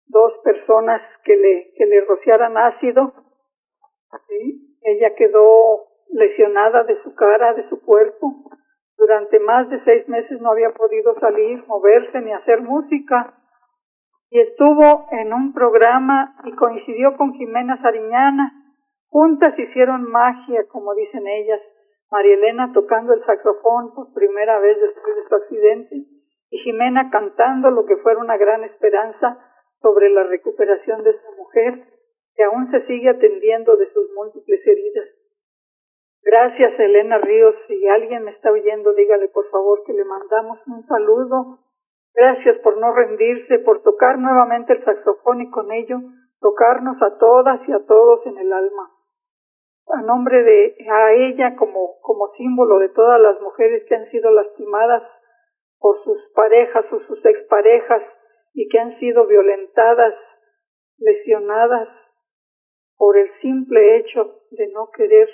dos 0.08 0.34
personas 0.44 1.02
que 1.24 1.36
le, 1.36 1.74
que 1.76 1.86
le 1.86 2.02
rociaran 2.02 2.58
ácido, 2.58 3.14
¿sí? 4.28 4.78
Ella 4.84 5.14
quedó 5.16 5.88
lesionada 6.10 6.84
de 6.84 7.02
su 7.04 7.14
cara, 7.16 7.54
de 7.54 7.68
su 7.70 7.82
cuerpo. 7.82 8.34
Durante 8.98 9.40
más 9.40 9.70
de 9.70 9.84
seis 9.84 10.08
meses 10.08 10.40
no 10.42 10.52
había 10.52 10.72
podido 10.72 11.20
salir, 11.20 11.64
moverse 11.68 12.22
ni 12.22 12.32
hacer 12.32 12.62
música. 12.62 13.38
Y 14.30 14.40
estuvo 14.40 15.08
en 15.12 15.34
un 15.34 15.54
programa 15.54 16.36
y 16.46 16.52
coincidió 16.54 17.18
con 17.18 17.34
Jimena 17.34 17.82
Sariñana. 17.82 18.54
Juntas 19.08 19.58
hicieron 19.60 20.10
magia, 20.10 20.66
como 20.70 20.94
dicen 20.96 21.28
ellas. 21.28 21.60
María 22.12 22.34
Elena 22.34 22.72
tocando 22.74 23.14
el 23.14 23.24
saxofón 23.26 23.94
por 23.94 24.14
primera 24.14 24.60
vez 24.60 24.78
después 24.82 25.16
de 25.16 25.28
su 25.30 25.36
accidente 25.36 25.96
y 26.50 26.58
Jimena 26.58 27.10
cantando 27.10 27.72
lo 27.72 27.86
que 27.86 27.96
fuera 27.98 28.20
una 28.20 28.36
gran 28.36 28.66
esperanza 28.66 29.40
sobre 29.82 30.10
la 30.10 30.24
recuperación 30.24 31.04
de 31.04 31.14
su 31.14 31.36
mujer, 31.38 31.86
que 32.36 32.44
aún 32.44 32.70
se 32.70 32.86
sigue 32.86 33.10
atendiendo 33.10 33.78
de 33.78 33.90
sus 33.94 34.12
múltiples 34.14 34.60
heridas. 34.68 35.08
Gracias, 36.24 36.78
Elena 36.80 37.18
Ríos. 37.18 37.56
Si 37.68 37.88
alguien 37.88 38.26
me 38.26 38.32
está 38.32 38.52
oyendo, 38.52 38.94
dígale 38.94 39.30
por 39.30 39.50
favor 39.50 39.84
que 39.86 39.94
le 39.94 40.04
mandamos 40.04 40.60
un 40.68 40.86
saludo. 40.88 41.60
Gracias 42.14 42.58
por 42.60 42.78
no 42.78 42.94
rendirse, 42.94 43.60
por 43.60 43.82
tocar 43.84 44.20
nuevamente 44.20 44.74
el 44.74 44.84
saxofón 44.84 45.42
y 45.42 45.50
con 45.50 45.72
ello 45.72 45.98
tocarnos 46.42 47.02
a 47.02 47.18
todas 47.18 47.68
y 47.68 47.72
a 47.72 47.86
todos 47.86 48.26
en 48.28 48.38
el 48.38 48.52
alma. 48.52 48.92
A 49.88 50.02
nombre 50.04 50.44
de 50.44 50.76
a 50.90 51.14
ella 51.14 51.56
como, 51.58 52.00
como 52.02 52.32
símbolo 52.38 52.80
de 52.80 52.90
todas 52.90 53.20
las 53.20 53.40
mujeres 53.42 53.84
que 53.88 53.96
han 53.96 54.10
sido 54.10 54.32
lastimadas 54.32 55.04
por 55.80 56.02
sus 56.04 56.18
parejas 56.34 56.86
o 56.92 57.00
sus 57.08 57.26
exparejas 57.26 58.04
y 58.54 58.68
que 58.70 58.80
han 58.80 59.00
sido 59.00 59.26
violentadas, 59.28 60.14
lesionadas 60.98 61.90
por 62.96 63.18
el 63.18 63.32
simple 63.42 63.98
hecho 63.98 64.42
de 64.52 64.68
no 64.68 64.90
querer 64.96 65.28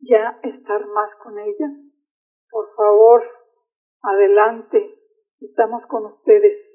ya 0.00 0.38
estar 0.42 0.86
más 0.86 1.14
con 1.22 1.38
ella. 1.38 1.70
Por 2.50 2.74
favor, 2.74 3.22
adelante, 4.02 4.94
estamos 5.40 5.84
con 5.86 6.06
ustedes. 6.06 6.73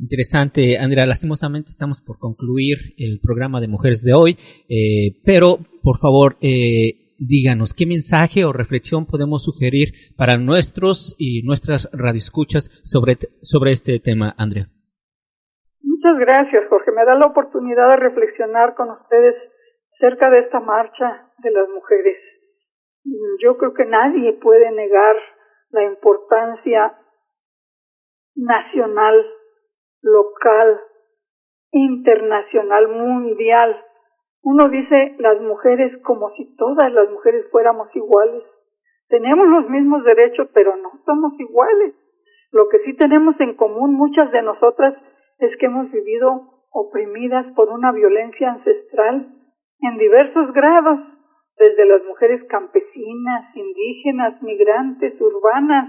Interesante, 0.00 0.78
Andrea. 0.78 1.06
Lastimosamente 1.06 1.70
estamos 1.70 2.00
por 2.00 2.18
concluir 2.18 2.94
el 2.98 3.20
programa 3.20 3.60
de 3.60 3.68
Mujeres 3.68 4.02
de 4.04 4.14
hoy, 4.14 4.38
eh, 4.68 5.20
pero 5.24 5.58
por 5.82 5.98
favor, 5.98 6.36
eh, 6.40 7.16
díganos 7.18 7.74
qué 7.74 7.84
mensaje 7.84 8.44
o 8.44 8.52
reflexión 8.52 9.06
podemos 9.06 9.42
sugerir 9.42 10.14
para 10.16 10.38
nuestros 10.38 11.16
y 11.18 11.42
nuestras 11.42 11.90
radioescuchas 11.92 12.70
sobre, 12.84 13.14
sobre 13.42 13.72
este 13.72 13.98
tema, 13.98 14.34
Andrea. 14.38 14.66
Muchas 15.82 16.18
gracias, 16.20 16.62
Jorge. 16.70 16.92
Me 16.92 17.04
da 17.04 17.16
la 17.16 17.26
oportunidad 17.26 17.90
de 17.90 17.96
reflexionar 17.96 18.76
con 18.76 18.90
ustedes 18.90 19.34
cerca 19.98 20.30
de 20.30 20.40
esta 20.40 20.60
marcha 20.60 21.26
de 21.38 21.50
las 21.50 21.68
mujeres. 21.68 22.16
Yo 23.42 23.56
creo 23.58 23.74
que 23.74 23.84
nadie 23.84 24.34
puede 24.34 24.70
negar 24.70 25.16
la 25.70 25.84
importancia 25.84 26.94
nacional, 28.36 29.26
local, 30.02 30.80
internacional, 31.70 32.88
mundial 32.88 33.84
uno 34.42 34.68
dice 34.68 35.14
las 35.18 35.40
mujeres 35.40 35.92
como 36.02 36.30
si 36.30 36.56
todas 36.56 36.92
las 36.92 37.10
mujeres 37.10 37.46
fuéramos 37.50 37.94
iguales. 37.94 38.42
Tenemos 39.08 39.46
los 39.48 39.68
mismos 39.68 40.04
derechos, 40.04 40.48
pero 40.54 40.76
no 40.76 40.90
somos 41.04 41.32
iguales. 41.38 41.94
Lo 42.52 42.68
que 42.68 42.78
sí 42.80 42.94
tenemos 42.96 43.38
en 43.40 43.56
común 43.56 43.94
muchas 43.94 44.30
de 44.32 44.42
nosotras 44.42 44.94
es 45.38 45.56
que 45.58 45.66
hemos 45.66 45.90
vivido 45.90 46.64
oprimidas 46.70 47.46
por 47.54 47.68
una 47.70 47.92
violencia 47.92 48.52
ancestral 48.52 49.34
en 49.80 49.98
diversos 49.98 50.52
grados, 50.52 50.98
desde 51.56 51.86
las 51.86 52.04
mujeres 52.04 52.42
campesinas, 52.44 53.54
indígenas, 53.54 54.40
migrantes, 54.42 55.20
urbanas, 55.20 55.88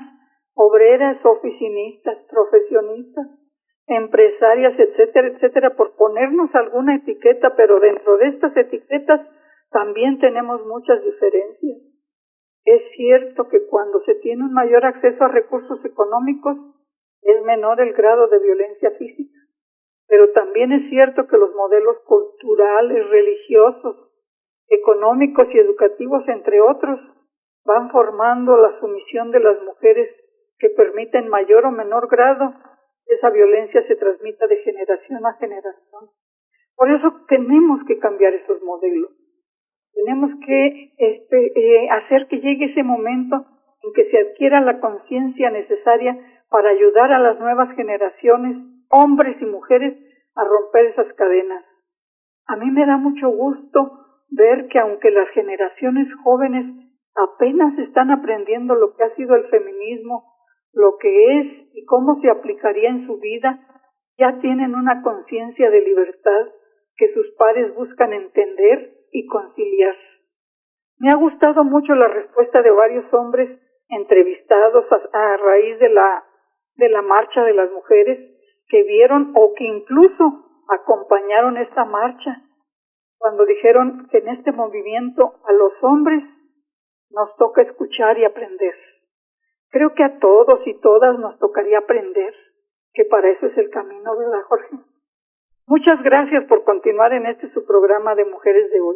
obreras, 0.56 1.24
oficinistas, 1.24 2.18
profesionistas, 2.30 3.28
empresarias, 3.90 4.80
etcétera, 4.80 5.28
etcétera, 5.30 5.76
por 5.76 5.96
ponernos 5.96 6.54
alguna 6.54 6.96
etiqueta, 6.96 7.56
pero 7.56 7.80
dentro 7.80 8.18
de 8.18 8.28
estas 8.30 8.56
etiquetas 8.56 9.22
también 9.72 10.20
tenemos 10.20 10.66
muchas 10.66 11.04
diferencias. 11.04 11.78
Es 12.66 12.82
cierto 12.96 13.48
que 13.50 13.66
cuando 13.68 14.00
se 14.02 14.16
tiene 14.16 14.44
un 14.44 14.54
mayor 14.54 14.86
acceso 14.86 15.24
a 15.24 15.30
recursos 15.30 15.84
económicos 15.86 16.58
es 17.22 17.44
menor 17.44 17.82
el 17.82 17.94
grado 17.94 18.28
de 18.28 18.40
violencia 18.40 18.92
física, 18.92 19.38
pero 20.08 20.32
también 20.32 20.72
es 20.72 20.90
cierto 20.90 21.28
que 21.28 21.38
los 21.38 21.54
modelos 21.56 21.98
culturales, 22.06 23.10
religiosos, 23.10 24.10
económicos 24.68 25.48
y 25.52 25.60
educativos, 25.60 26.28
entre 26.28 26.62
otros, 26.62 27.00
van 27.66 27.90
formando 27.92 28.56
la 28.58 28.80
sumisión 28.80 29.32
de 29.32 29.40
las 29.40 29.62
mujeres 29.64 30.10
que 30.60 30.70
permiten 30.70 31.28
mayor 31.28 31.66
o 31.66 31.72
menor 31.72 32.08
grado 32.08 32.54
esa 33.10 33.30
violencia 33.30 33.86
se 33.88 33.96
transmita 33.96 34.48
de 34.48 34.58
generación 34.58 35.26
a 35.26 35.34
generación. 35.34 36.10
Por 36.76 36.92
eso 36.92 37.26
tenemos 37.28 37.84
que 37.88 38.00
cambiar 38.00 38.34
esos 38.34 38.62
modelos. 38.64 39.12
Tenemos 39.94 40.32
que 40.46 40.94
este, 40.98 41.52
eh, 41.56 41.90
hacer 41.90 42.28
que 42.28 42.40
llegue 42.40 42.66
ese 42.66 42.84
momento 42.84 43.46
en 43.84 43.94
que 43.94 44.10
se 44.10 44.18
adquiera 44.20 44.62
la 44.62 44.80
conciencia 44.80 45.50
necesaria 45.50 46.18
para 46.50 46.70
ayudar 46.70 47.12
a 47.12 47.20
las 47.20 47.40
nuevas 47.40 47.76
generaciones, 47.76 48.58
hombres 48.90 49.36
y 49.42 49.46
mujeres, 49.46 49.98
a 50.36 50.44
romper 50.44 50.86
esas 50.86 51.12
cadenas. 51.14 51.66
A 52.48 52.56
mí 52.56 52.72
me 52.72 52.86
da 52.86 52.98
mucho 52.98 53.30
gusto 53.30 54.00
ver 54.30 54.68
que 54.68 54.80
aunque 54.80 55.12
las 55.12 55.30
generaciones 55.30 56.08
jóvenes 56.24 56.66
apenas 57.16 57.78
están 57.80 58.12
aprendiendo 58.12 58.76
lo 58.76 58.96
que 58.96 59.04
ha 59.04 59.16
sido 59.16 59.36
el 59.36 59.46
feminismo, 59.46 60.29
lo 60.74 60.98
que 60.98 61.40
es 61.40 61.48
y 61.74 61.86
cómo 61.86 62.20
se 62.22 62.30
aplicaría 62.30 62.90
en 62.90 63.08
su 63.08 63.18
vida, 63.20 63.60
ya 64.18 64.40
tienen 64.42 64.76
una 64.76 65.02
conciencia 65.02 65.70
de 65.70 65.82
libertad 65.82 66.48
que 66.96 67.14
sus 67.14 67.32
pares 67.38 67.74
buscan 67.76 68.14
entender 68.14 68.94
y 69.12 69.26
conciliar. 69.28 69.96
Me 71.00 71.12
ha 71.12 71.16
gustado 71.16 71.64
mucho 71.64 71.96
la 71.96 72.10
respuesta 72.10 72.62
de 72.62 72.72
varios 72.72 73.12
hombres 73.14 73.58
entrevistados 73.88 74.86
a, 75.14 75.38
raíz 75.38 75.80
de 75.80 75.90
la, 75.90 76.24
de 76.76 76.90
la 76.90 77.02
marcha 77.02 77.44
de 77.44 77.54
las 77.54 77.72
mujeres 77.72 78.20
que 78.68 78.84
vieron 78.84 79.32
o 79.36 79.54
que 79.56 79.64
incluso 79.64 80.46
acompañaron 80.68 81.58
esta 81.58 81.86
marcha 81.86 82.44
cuando 83.18 83.46
dijeron 83.46 84.08
que 84.12 84.20
en 84.20 84.30
este 84.30 84.52
movimiento 84.52 85.40
a 85.46 85.54
los 85.54 85.74
hombres 85.82 86.24
nos 87.10 87.36
toca 87.38 87.62
escuchar 87.62 88.18
y 88.20 88.26
aprender. 88.26 88.76
Creo 89.72 89.94
que 89.94 90.04
a 90.04 90.20
todos 90.20 90.66
y 90.66 90.80
todas 90.80 91.18
nos 91.20 91.38
tocaría 91.40 91.80
aprender 91.80 92.34
que 92.94 93.06
para 93.06 93.30
eso 93.30 93.46
es 93.46 93.58
el 93.58 93.70
camino, 93.70 94.18
¿verdad, 94.18 94.42
Jorge? 94.48 94.76
Muchas 95.68 96.02
gracias 96.02 96.46
por 96.46 96.64
continuar 96.64 97.14
en 97.14 97.28
este 97.28 97.52
su 97.52 97.66
programa 97.66 98.16
de 98.16 98.26
Mujeres 98.26 98.72
de 98.72 98.82
hoy. 98.82 98.96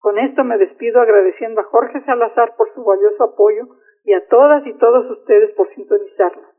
Con 0.00 0.18
esto 0.18 0.42
me 0.42 0.58
despido 0.58 1.00
agradeciendo 1.00 1.60
a 1.60 1.64
Jorge 1.64 2.02
Salazar 2.04 2.56
por 2.56 2.72
su 2.74 2.82
valioso 2.82 3.22
apoyo 3.22 3.68
y 4.04 4.14
a 4.14 4.26
todas 4.26 4.66
y 4.66 4.72
todos 4.78 5.08
ustedes 5.10 5.54
por 5.54 5.72
sintonizarnos. 5.74 6.50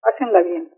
Pásenla 0.00 0.42
bien. 0.42 0.77